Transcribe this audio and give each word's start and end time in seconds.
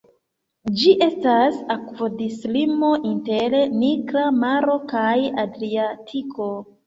Ĝi 0.83 0.93
estas 1.07 1.57
akvodislimo 1.73 2.89
inter 3.11 3.57
Nigra 3.83 4.25
Maro 4.41 4.79
kaj 4.95 5.13
Adriatiko. 5.45 6.49